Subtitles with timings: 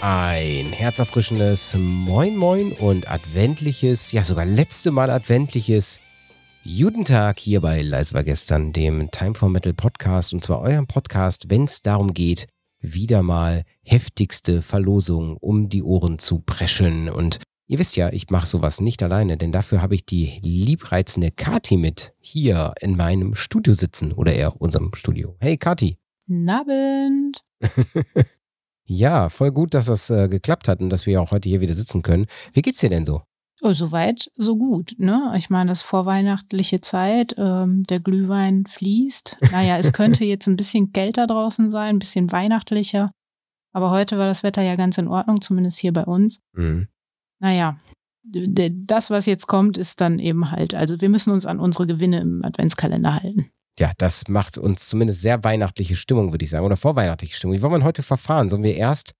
[0.00, 5.98] Ein herzerfrischendes Moin Moin und adventliches, ja sogar letzte Mal adventliches
[6.62, 11.50] Judentag hier bei Leise war gestern, dem Time for Metal Podcast und zwar eurem Podcast,
[11.50, 12.46] wenn es darum geht,
[12.78, 18.46] wieder mal heftigste Verlosungen um die Ohren zu preschen und Ihr wisst ja, ich mache
[18.46, 23.74] sowas nicht alleine, denn dafür habe ich die liebreizende Kati mit hier in meinem Studio
[23.74, 25.36] sitzen oder eher unserem Studio.
[25.38, 25.98] Hey Kati.
[26.48, 27.44] Abend.
[28.90, 31.74] Ja, voll gut, dass das äh, geklappt hat und dass wir auch heute hier wieder
[31.74, 32.26] sitzen können.
[32.54, 33.20] Wie geht's dir denn so?
[33.60, 34.92] Oh, soweit, so gut.
[34.98, 35.34] Ne?
[35.36, 39.36] Ich meine, das vorweihnachtliche Zeit, ähm, der Glühwein fließt.
[39.52, 43.04] Naja, es könnte jetzt ein bisschen kälter draußen sein, ein bisschen weihnachtlicher.
[43.74, 46.40] Aber heute war das Wetter ja ganz in Ordnung, zumindest hier bei uns.
[46.54, 46.88] Mhm.
[47.40, 47.78] Naja,
[48.24, 52.20] das, was jetzt kommt, ist dann eben halt, also wir müssen uns an unsere Gewinne
[52.20, 56.76] im Adventskalender halten ja, das macht uns zumindest sehr weihnachtliche Stimmung, würde ich sagen, oder
[56.76, 57.56] vorweihnachtliche Stimmung.
[57.56, 58.48] Wie wollen wir heute verfahren?
[58.48, 59.12] Sollen wir erst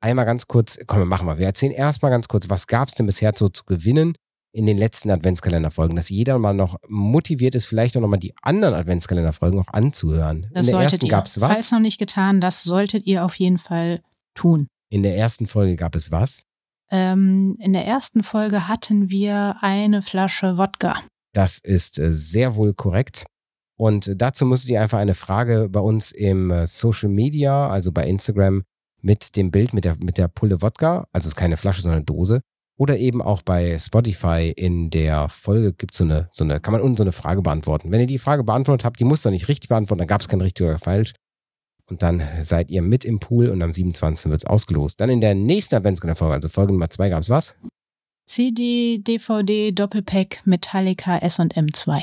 [0.00, 2.94] einmal ganz kurz, komm, wir machen mal, wir erzählen erstmal ganz kurz, was gab es
[2.94, 4.14] denn bisher so zu gewinnen
[4.52, 8.74] in den letzten Adventskalenderfolgen, dass jeder mal noch motiviert ist, vielleicht auch nochmal die anderen
[8.74, 10.46] Adventskalenderfolgen auch anzuhören.
[10.54, 11.48] Das in der ersten gab es was?
[11.48, 14.00] Falls noch nicht getan, das solltet ihr auf jeden Fall
[14.34, 14.66] tun.
[14.88, 16.44] In der ersten Folge gab es was?
[16.90, 20.94] Ähm, in der ersten Folge hatten wir eine Flasche Wodka.
[21.34, 23.26] Das ist äh, sehr wohl korrekt.
[23.76, 28.06] Und dazu müsstet ihr einfach eine Frage bei uns im äh, Social Media, also bei
[28.06, 28.64] Instagram,
[29.02, 31.98] mit dem Bild mit der, mit der Pulle Wodka, also es ist keine Flasche, sondern
[31.98, 32.40] eine Dose.
[32.78, 36.72] Oder eben auch bei Spotify in der Folge gibt es so eine, so eine, kann
[36.72, 37.90] man unten so eine Frage beantworten.
[37.90, 40.28] Wenn ihr die Frage beantwortet habt, die muss ihr nicht richtig beantworten, dann gab es
[40.28, 41.14] kein richtig oder falsch.
[41.88, 44.30] Und dann seid ihr mit im Pool und am 27.
[44.30, 45.00] wird es ausgelost.
[45.00, 47.56] Dann in der nächsten Adventskalender-Folge, also Folge Nummer 2, gab es was?
[48.26, 52.02] CD, DVD, Doppelpack, Metallica SM2.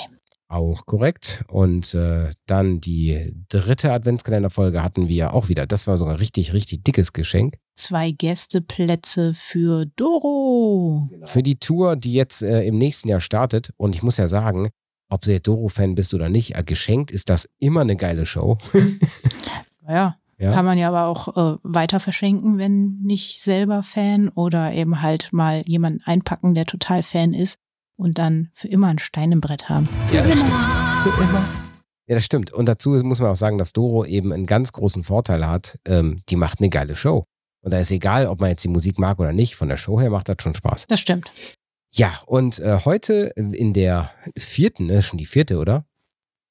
[0.53, 1.43] Auch korrekt.
[1.47, 5.65] Und äh, dann die dritte Adventskalenderfolge hatten wir auch wieder.
[5.65, 7.55] Das war sogar richtig, richtig dickes Geschenk.
[7.73, 11.07] Zwei Gästeplätze für Doro.
[11.09, 11.25] Genau.
[11.25, 13.73] Für die Tour, die jetzt äh, im nächsten Jahr startet.
[13.77, 14.69] Und ich muss ja sagen,
[15.09, 18.59] ob du jetzt Doro-Fan bist oder nicht, äh, geschenkt ist das immer eine geile Show.
[19.87, 20.15] ja.
[20.37, 20.51] Ja.
[20.51, 25.29] Kann man ja aber auch äh, weiter verschenken, wenn nicht selber Fan oder eben halt
[25.31, 27.57] mal jemanden einpacken, der total Fan ist
[28.03, 29.87] und dann für immer ein Stein im Brett haben.
[30.07, 31.01] Für ja, immer.
[31.03, 31.45] Für immer.
[32.05, 32.51] Ja, das stimmt.
[32.51, 35.79] Und dazu muss man auch sagen, dass Doro eben einen ganz großen Vorteil hat.
[35.85, 37.23] Ähm, die macht eine geile Show.
[37.61, 39.55] Und da ist egal, ob man jetzt die Musik mag oder nicht.
[39.55, 40.85] Von der Show her macht das schon Spaß.
[40.87, 41.31] Das stimmt.
[41.93, 45.85] Ja, und äh, heute in der vierten, ne, schon die vierte, oder?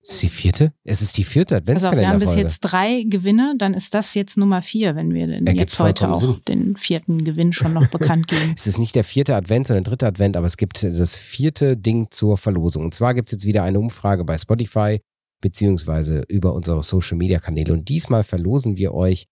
[0.05, 0.73] Ist die vierte?
[0.83, 2.09] Es ist die vierte Adventskalender.
[2.09, 5.29] Also wir haben bis jetzt drei Gewinne, dann ist das jetzt Nummer vier, wenn wir
[5.29, 6.41] denn jetzt heute auch Sinn.
[6.49, 8.53] den vierten Gewinn schon noch bekannt geben.
[8.57, 11.77] es ist nicht der vierte Advent, sondern der dritte Advent, aber es gibt das vierte
[11.77, 12.85] Ding zur Verlosung.
[12.85, 15.01] Und zwar gibt es jetzt wieder eine Umfrage bei Spotify
[15.41, 17.73] beziehungsweise über unsere Social Media Kanäle.
[17.73, 19.27] Und diesmal verlosen wir euch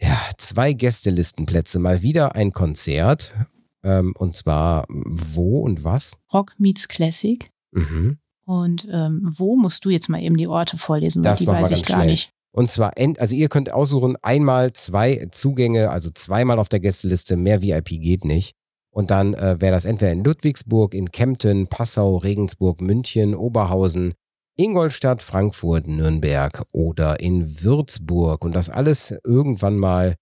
[0.00, 3.34] ja, zwei Gästelistenplätze, mal wieder ein Konzert.
[3.82, 6.18] Ähm, und zwar wo und was?
[6.32, 7.44] Rock Meets Classic.
[7.72, 8.18] Mhm.
[8.46, 11.82] Und ähm, wo musst du jetzt mal eben die Orte vorlesen, das die weiß ich
[11.84, 12.10] gar schnell.
[12.10, 12.30] nicht.
[12.52, 17.60] Und zwar, also ihr könnt aussuchen, einmal zwei Zugänge, also zweimal auf der Gästeliste, mehr
[17.60, 18.54] VIP geht nicht.
[18.90, 24.14] Und dann äh, wäre das entweder in Ludwigsburg, in Kempten, Passau, Regensburg, München, Oberhausen,
[24.56, 28.42] Ingolstadt, Frankfurt, Nürnberg oder in Würzburg.
[28.42, 30.14] Und das alles irgendwann mal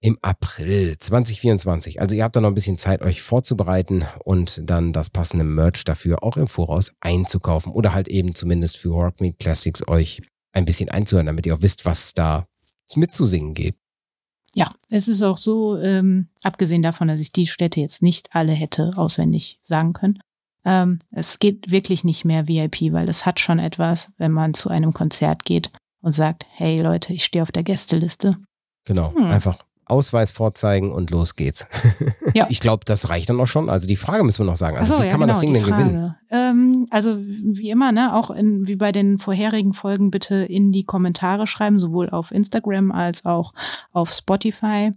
[0.00, 2.00] im April 2024.
[2.00, 5.84] Also ihr habt da noch ein bisschen Zeit, euch vorzubereiten und dann das passende Merch
[5.84, 10.22] dafür auch im Voraus einzukaufen oder halt eben zumindest für Rock Me Classics euch
[10.52, 12.46] ein bisschen einzuhören, damit ihr auch wisst, was es da
[12.96, 13.76] mitzusingen geht.
[14.52, 18.52] Ja, es ist auch so, ähm, abgesehen davon, dass ich die Städte jetzt nicht alle
[18.52, 20.18] hätte auswendig sagen können,
[20.64, 24.68] ähm, es geht wirklich nicht mehr VIP, weil es hat schon etwas, wenn man zu
[24.68, 25.70] einem Konzert geht
[26.02, 28.30] und sagt, hey Leute, ich stehe auf der Gästeliste.
[28.84, 29.24] Genau, hm.
[29.24, 29.58] einfach
[29.90, 31.66] Ausweis vorzeigen und los geht's.
[32.32, 32.46] Ja.
[32.48, 33.68] Ich glaube, das reicht dann auch schon.
[33.68, 34.76] Also die Frage müssen wir noch sagen.
[34.76, 35.82] Also so, wie kann ja, man genau, das Ding denn Frage.
[35.82, 36.14] gewinnen?
[36.30, 40.84] Ähm, also wie immer, ne, auch in, wie bei den vorherigen Folgen bitte in die
[40.84, 43.52] Kommentare schreiben, sowohl auf Instagram als auch
[43.90, 44.92] auf Spotify.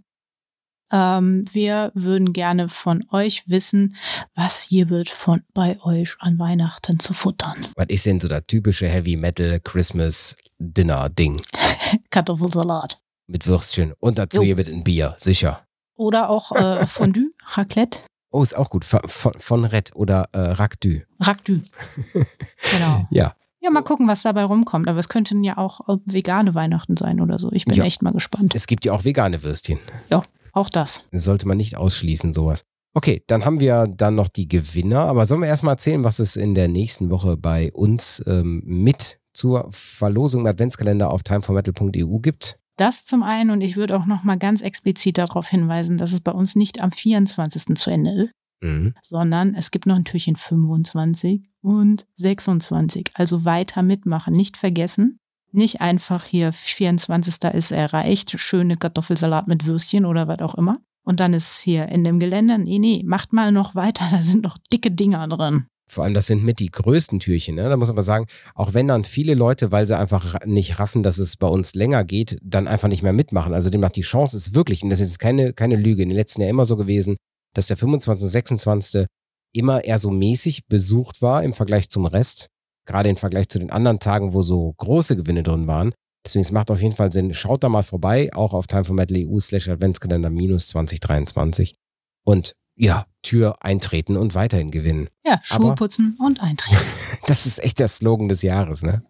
[0.92, 3.96] Ähm, wir würden gerne von euch wissen,
[4.36, 7.56] was hier wird von bei euch an Weihnachten zu futtern.
[7.74, 11.40] Was ist denn so das typische Heavy Metal Christmas Dinner Ding?
[12.10, 14.44] Kartoffelsalat mit Würstchen und dazu jo.
[14.44, 15.66] hier mit ein Bier, sicher.
[15.96, 17.98] Oder auch äh, Fondue, Raclette.
[18.30, 18.84] Oh, ist auch gut.
[18.84, 19.00] Von,
[19.38, 21.02] von Red oder äh, Racdu.
[21.20, 21.60] Racdu.
[22.72, 23.02] genau.
[23.10, 23.36] Ja.
[23.60, 24.88] Ja, mal gucken, was dabei rumkommt.
[24.88, 27.50] Aber es könnten ja auch vegane Weihnachten sein oder so.
[27.52, 27.84] Ich bin ja.
[27.84, 28.54] echt mal gespannt.
[28.54, 29.78] Es gibt ja auch vegane Würstchen.
[30.10, 30.20] Ja,
[30.52, 31.04] auch das.
[31.12, 31.24] das.
[31.24, 32.64] Sollte man nicht ausschließen, sowas.
[32.92, 35.00] Okay, dann haben wir dann noch die Gewinner.
[35.00, 39.20] Aber sollen wir erstmal erzählen, was es in der nächsten Woche bei uns ähm, mit
[39.32, 42.58] zur Verlosung im Adventskalender auf timeformetal.eu gibt?
[42.76, 46.20] Das zum einen und ich würde auch noch mal ganz explizit darauf hinweisen, dass es
[46.20, 47.76] bei uns nicht am 24.
[47.76, 48.32] zu Ende ist,
[48.62, 48.94] Mhm.
[49.02, 53.10] sondern es gibt noch ein Türchen 25 und 26.
[53.14, 55.18] Also weiter mitmachen, nicht vergessen.
[55.52, 57.52] Nicht einfach hier 24.
[57.54, 60.72] ist erreicht, schöne Kartoffelsalat mit Würstchen oder was auch immer.
[61.04, 64.42] Und dann ist hier in dem Gelände, nee, nee, macht mal noch weiter, da sind
[64.42, 65.66] noch dicke Dinger drin.
[65.94, 67.54] Vor allem, das sind mit die größten Türchen.
[67.54, 67.68] Ne?
[67.68, 71.18] Da muss man sagen, auch wenn dann viele Leute, weil sie einfach nicht raffen, dass
[71.18, 73.54] es bei uns länger geht, dann einfach nicht mehr mitmachen.
[73.54, 76.40] Also demnach die Chance ist wirklich, und das ist keine, keine Lüge, in den letzten
[76.40, 77.16] Jahren immer so gewesen,
[77.54, 78.24] dass der 25.
[78.24, 79.06] und 26.
[79.54, 82.48] immer eher so mäßig besucht war im Vergleich zum Rest.
[82.86, 85.94] Gerade im Vergleich zu den anderen Tagen, wo so große Gewinne drin waren.
[86.26, 87.32] Deswegen, es macht auf jeden Fall Sinn.
[87.34, 91.74] Schaut da mal vorbei, auch auf Time for Metal EU slash Adventskalender minus 2023.
[92.26, 95.08] Und ja, Tür eintreten und weiterhin gewinnen.
[95.24, 96.76] Ja, Schuhe Aber- putzen und eintreten.
[97.26, 99.02] Das ist echt der Slogan des Jahres, ne?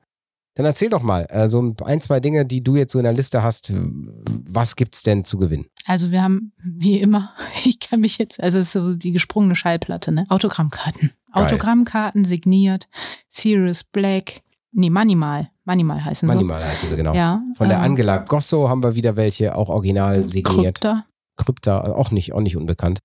[0.56, 3.12] Dann erzähl doch mal, äh, so ein, zwei Dinge, die du jetzt so in der
[3.12, 3.72] Liste hast.
[3.75, 5.66] Was gibt's denn zu gewinnen?
[5.84, 7.32] Also wir haben, wie immer,
[7.64, 10.22] ich kann mich jetzt, also es ist so die gesprungene Schallplatte, ne?
[10.28, 11.10] Autogrammkarten.
[11.32, 11.44] Geil.
[11.44, 12.87] Autogrammkarten signiert,
[13.28, 16.37] Sirius Black, nee, Manimal, Manimal heißen sie.
[16.37, 17.14] Manimal heißen sie genau.
[17.14, 17.43] Ja.
[17.56, 20.81] Von der äh, Angela Gosso haben wir wieder welche, auch original signiert.
[20.81, 21.05] Krypta.
[21.37, 23.00] Krypta, also auch nicht, auch nicht unbekannt.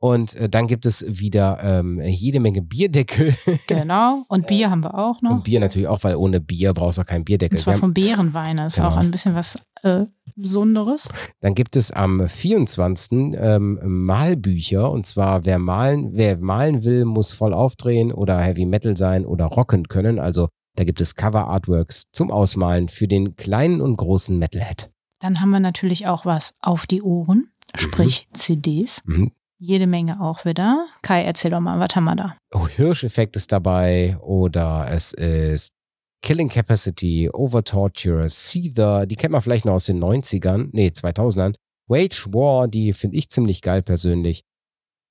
[0.00, 3.34] Und äh, dann gibt es wieder ähm, jede Menge Bierdeckel.
[3.66, 4.24] Genau.
[4.28, 5.30] Und Bier haben wir auch noch.
[5.32, 7.56] Und Bier natürlich auch, weil ohne Bier brauchst du auch keinen Bierdeckel.
[7.56, 8.56] Und zwar vom Bärenwein.
[8.58, 8.88] Das ist Genau.
[8.90, 10.06] auch ein bisschen was äh,
[10.36, 11.08] Besonderes.
[11.40, 13.34] Dann gibt es am 24.
[13.36, 14.90] Ähm, Malbücher.
[14.90, 19.46] Und zwar, wer malen, wer malen will, muss voll aufdrehen oder Heavy Metal sein oder
[19.46, 20.18] rocken können.
[20.20, 24.90] Also da gibt es Cover-Artworks zum Ausmalen für den kleinen und großen Metalhead.
[25.20, 29.02] Dann haben wir natürlich auch was auf die Ohren, sprich CDs.
[29.04, 29.32] Mhm.
[29.60, 30.86] Jede Menge auch wieder.
[31.02, 32.36] Kai, erzähl doch mal, was haben wir da?
[32.52, 35.72] Oh, Hirscheffekt ist dabei oder es ist
[36.22, 41.54] Killing Capacity, Over Torture, Seether, die kennt man vielleicht noch aus den 90ern, nee, 2000ern.
[41.88, 44.42] Wage War, die finde ich ziemlich geil persönlich.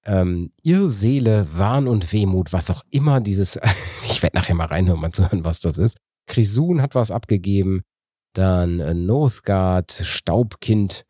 [0.05, 3.59] Ähm, Irrseele, Wahn und Wehmut, was auch immer dieses,
[4.05, 5.97] ich werde nachher mal reinhören, mal zu hören, was das ist.
[6.25, 7.81] Krisun hat was abgegeben.
[8.33, 11.05] Dann äh, Northgard, Staubkind,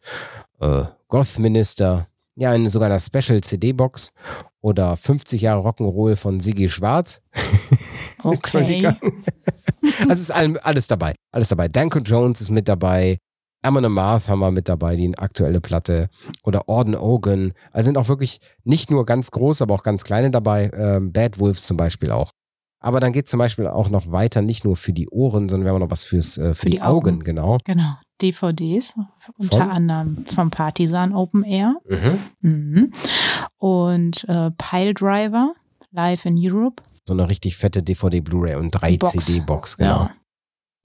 [0.59, 2.07] äh, Gothminister,
[2.37, 4.13] ja, in sogar einer Special CD-Box
[4.61, 7.21] oder 50 Jahre Rock'n'Roll von Siggi Schwarz.
[8.23, 8.93] Okay.
[10.09, 11.15] Also ist alles dabei.
[11.31, 11.67] Alles dabei.
[11.69, 13.19] Danko Jones ist mit dabei.
[13.63, 16.09] Amon Amarth haben wir mit dabei, die aktuelle Platte.
[16.43, 17.53] Oder Orden Ogan.
[17.71, 20.71] Also sind auch wirklich nicht nur ganz groß, aber auch ganz kleine dabei.
[20.73, 22.31] Ähm, Bad Wolves zum Beispiel auch.
[22.79, 25.73] Aber dann geht zum Beispiel auch noch weiter, nicht nur für die Ohren, sondern wir
[25.73, 27.23] haben noch was fürs, äh, für, die, die Augen, Augen.
[27.23, 27.57] genau.
[27.63, 27.95] Genau.
[28.21, 28.93] DVDs,
[29.37, 29.69] unter Von?
[29.69, 31.75] anderem vom Partisan Open Air.
[31.87, 32.19] Mhm.
[32.41, 32.91] Mhm.
[33.57, 35.53] Und äh, Pile Driver,
[35.91, 36.81] Live in Europe.
[37.07, 39.13] So eine richtig fette DVD, Blu-ray und drei Box.
[39.25, 40.03] CD-Box, genau.
[40.03, 40.11] Ja.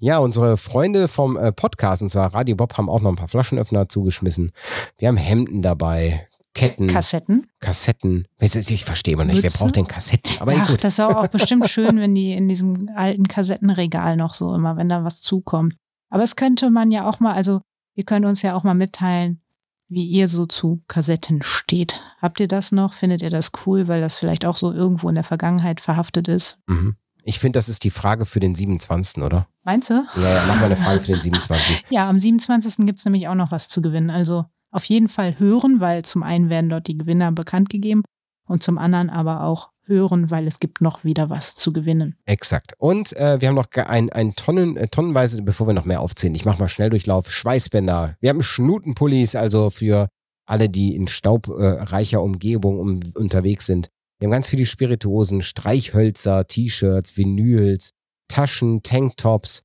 [0.04, 3.28] Ja, unsere Freunde vom äh, Podcast, und zwar Radio Bob, haben auch noch ein paar
[3.28, 4.50] Flaschenöffner zugeschmissen.
[4.98, 7.46] Wir haben Hemden dabei, Ketten, Kassetten.
[7.60, 8.26] Kassetten.
[8.40, 9.58] Ich, verstehe mal nicht, wer Mütze?
[9.58, 10.40] braucht denn Kassetten?
[10.40, 10.82] Aber Ach, gut.
[10.82, 14.88] das ist auch bestimmt schön, wenn die in diesem alten Kassettenregal noch so immer, wenn
[14.88, 15.74] da was zukommt.
[16.12, 17.62] Aber es könnte man ja auch mal, also
[17.94, 19.40] ihr könnt uns ja auch mal mitteilen,
[19.88, 22.02] wie ihr so zu Kassetten steht.
[22.20, 22.92] Habt ihr das noch?
[22.92, 26.60] Findet ihr das cool, weil das vielleicht auch so irgendwo in der Vergangenheit verhaftet ist?
[26.66, 26.96] Mhm.
[27.24, 29.48] Ich finde, das ist die Frage für den 27., oder?
[29.64, 29.94] Meinst du?
[29.94, 31.86] Ja, ja, mach mal eine Frage für den 27.
[31.90, 32.84] Ja, am 27.
[32.84, 34.10] gibt's nämlich auch noch was zu gewinnen.
[34.10, 38.02] Also auf jeden Fall hören, weil zum einen werden dort die Gewinner bekannt gegeben
[38.46, 42.16] und zum anderen aber auch hören, weil es gibt noch wieder was zu gewinnen.
[42.24, 42.74] Exakt.
[42.78, 46.34] Und äh, wir haben noch ein, ein Tonnen, äh, tonnenweise, bevor wir noch mehr aufzählen,
[46.34, 48.16] ich mache mal Schnelldurchlauf, Schweißbänder.
[48.20, 50.08] Wir haben Schnutenpullis, also für
[50.46, 53.88] alle, die in staubreicher Umgebung um, unterwegs sind.
[54.18, 57.90] Wir haben ganz viele Spirituosen, Streichhölzer, T-Shirts, Vinyls,
[58.28, 59.62] Taschen, Tanktops,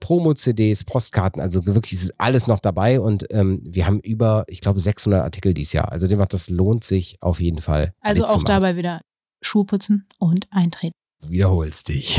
[0.00, 4.80] Promo-CDs, Postkarten, also wirklich ist alles noch dabei und ähm, wir haben über, ich glaube,
[4.80, 5.92] 600 Artikel dieses Jahr.
[5.92, 7.92] Also das lohnt sich auf jeden Fall.
[8.00, 9.02] Also auch dabei wieder
[9.42, 10.92] Schuhe putzen und eintreten.
[11.22, 12.18] Wiederholst dich.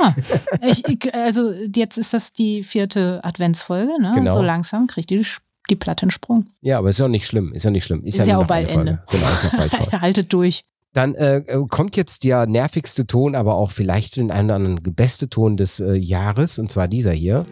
[0.00, 0.14] Ja,
[0.68, 4.12] ich, ich, also jetzt ist das die vierte Adventsfolge, ne?
[4.14, 4.34] Genau.
[4.34, 5.24] So langsam kriegt die,
[5.70, 6.44] die Platte einen Sprung.
[6.60, 7.52] Ja, aber ist ja auch nicht schlimm.
[7.54, 8.04] Ist ja nicht schlimm.
[8.04, 8.68] Ist ja nur auch noch bald.
[8.68, 9.02] Ende.
[9.10, 10.00] Genau, ist ja bald voll.
[10.00, 10.60] Haltet durch.
[10.92, 14.94] Dann äh, äh, kommt jetzt der nervigste Ton, aber auch vielleicht den einen oder anderen
[14.94, 17.46] beste Ton des äh, Jahres, und zwar dieser hier.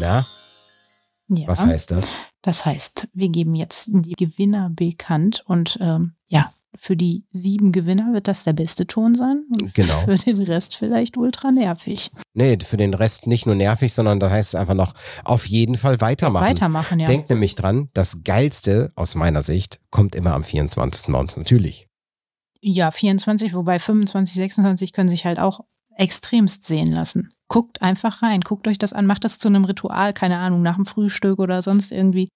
[0.00, 0.24] Na,
[1.28, 1.48] Ja.
[1.48, 2.14] was heißt das?
[2.42, 8.12] Das heißt, wir geben jetzt die Gewinner bekannt und ähm, ja, für die sieben Gewinner
[8.12, 9.42] wird das der beste Ton sein.
[9.74, 9.98] Genau.
[10.04, 12.10] Für den Rest vielleicht ultra nervig.
[12.32, 14.94] Nee, für den Rest nicht nur nervig, sondern da heißt es einfach noch
[15.24, 16.46] auf jeden Fall weitermachen.
[16.46, 17.06] Weitermachen, ja.
[17.06, 21.12] Denkt nämlich dran, das Geilste aus meiner Sicht kommt immer am 24.
[21.12, 21.88] bei uns natürlich.
[22.62, 25.60] ja, 24, wobei 25, 26 können sich halt auch
[25.96, 27.30] extremst sehen lassen.
[27.50, 30.76] Guckt einfach rein, guckt euch das an, macht das zu einem Ritual, keine Ahnung, nach
[30.76, 32.28] dem Frühstück oder sonst irgendwie.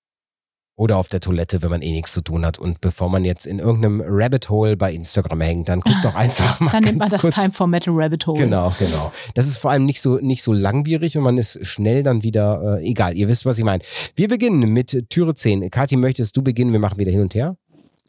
[0.77, 2.59] Oder auf der Toilette, wenn man eh nichts zu tun hat.
[2.59, 6.59] Und bevor man jetzt in irgendeinem Rabbit Hole bei Instagram hängt, dann guckt doch einfach
[6.59, 6.73] mal.
[6.73, 7.37] Dann nimmt man das kurz.
[7.37, 8.41] Time for Metal Rabbit Hole.
[8.41, 9.13] Genau, genau.
[9.35, 12.81] Das ist vor allem nicht so, nicht so langwierig und man ist schnell dann wieder,
[12.81, 13.85] äh, egal, ihr wisst, was ich meine.
[14.17, 15.71] Wir beginnen mit Türe 10.
[15.71, 16.73] Kathi, möchtest du beginnen?
[16.73, 17.57] Wir machen wieder hin und her.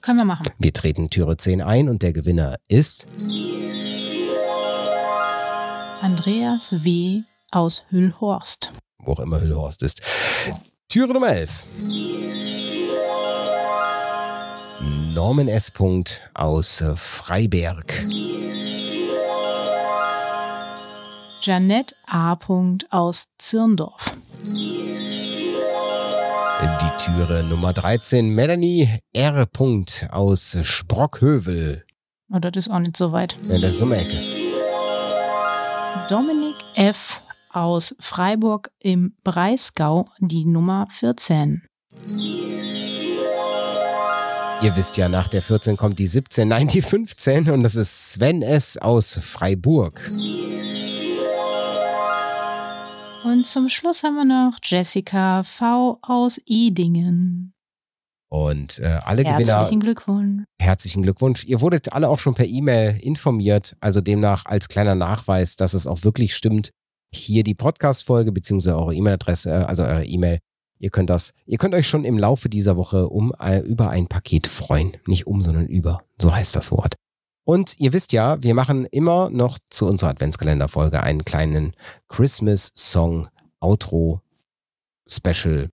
[0.01, 0.47] Können wir machen.
[0.57, 4.04] Wir treten Türe 10 ein und der Gewinner ist
[6.05, 7.21] Andreas W.
[7.50, 8.71] aus Hüllhorst.
[9.00, 10.01] wo auch immer Hüllhorst ist.
[10.88, 11.50] Türe Nummer 11.
[15.15, 15.71] Norman S.
[15.71, 17.91] Punkt aus äh, Freiberg.
[21.41, 22.38] Janette A.
[22.91, 24.12] aus Zirndorf.
[26.62, 28.29] Die Türe Nummer 13.
[28.29, 29.47] Melanie R.
[29.47, 31.83] Punkt aus Sprockhövel.
[32.31, 33.33] Oh, das ist auch nicht so weit.
[33.50, 34.45] Ja, das ist um Ecke.
[36.09, 37.19] Dominik F.
[37.50, 41.63] aus Freiburg im Breisgau, die Nummer 14.
[44.62, 48.13] Ihr wisst ja, nach der 14 kommt die 17, nein, die 15 und das ist
[48.13, 48.77] Sven S.
[48.77, 50.00] aus Freiburg.
[53.25, 55.97] Und zum Schluss haben wir noch Jessica V.
[56.03, 57.54] aus Idingen.
[58.29, 60.44] Und äh, alle Gewinner, Herzlichen Glückwunsch.
[60.60, 61.44] herzlichen Glückwunsch.
[61.46, 65.88] Ihr wurdet alle auch schon per E-Mail informiert, also demnach als kleiner Nachweis, dass es
[65.88, 66.72] auch wirklich stimmt.
[67.13, 70.39] Hier die Podcast-Folge beziehungsweise eure E-Mail-Adresse, äh, also eure E-Mail.
[70.79, 74.08] Ihr könnt das, ihr könnt euch schon im Laufe dieser Woche um äh, über ein
[74.08, 74.98] Paket freuen.
[75.08, 76.03] Nicht um, sondern über.
[76.22, 76.96] So heißt das Wort.
[77.46, 81.74] Und ihr wisst ja, wir machen immer noch zu unserer Adventskalenderfolge einen kleinen
[82.10, 83.27] Christmas-Song
[83.60, 84.22] Outro
[85.08, 85.70] Special.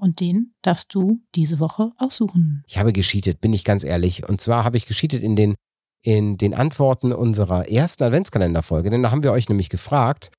[0.00, 2.62] Und den darfst du diese Woche aussuchen.
[2.66, 4.28] Ich habe gescheatet, bin ich ganz ehrlich.
[4.28, 5.54] Und zwar habe ich gescheatet in den,
[6.02, 10.30] in den Antworten unserer ersten Adventskalenderfolge, denn da haben wir euch nämlich gefragt,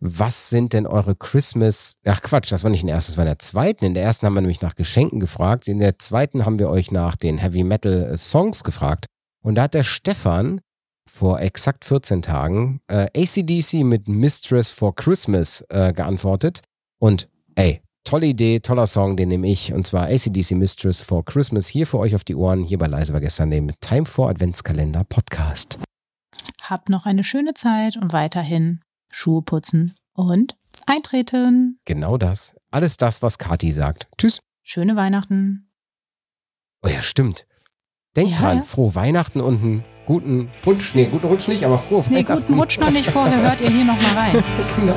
[0.00, 3.24] was sind denn eure Christmas, ach Quatsch, das war nicht in der ersten, das war
[3.24, 3.84] in der zweiten.
[3.84, 5.68] In der ersten haben wir nämlich nach Geschenken gefragt.
[5.68, 9.06] In der zweiten haben wir euch nach den Heavy Metal Songs gefragt.
[9.42, 10.62] Und da hat der Stefan
[11.06, 16.62] vor exakt 14 Tagen äh, ACDC mit Mistress for Christmas äh, geantwortet.
[16.98, 19.72] Und ey, tolle Idee, toller Song, den nehme ich.
[19.72, 22.64] Und zwar ACDC Mistress for Christmas hier für euch auf die Ohren.
[22.64, 25.78] Hier bei Leise war gestern dem Time for Adventskalender Podcast.
[26.62, 28.80] Habt noch eine schöne Zeit und weiterhin
[29.12, 31.78] Schuhe putzen und eintreten.
[31.84, 32.54] Genau das.
[32.72, 34.08] Alles das, was Kati sagt.
[34.18, 34.40] Tschüss.
[34.64, 35.70] Schöne Weihnachten.
[36.82, 37.46] Oh ja, stimmt.
[38.16, 38.62] Denkt Ja, dran, ja.
[38.64, 40.94] frohe Weihnachten und einen guten Rutsch.
[40.96, 42.40] Nee, guten Rutsch nicht, aber frohe Nee, Weihnachten.
[42.46, 44.32] guten Rutsch noch nicht vorher, hört ihr hier nochmal rein.
[44.76, 44.96] genau.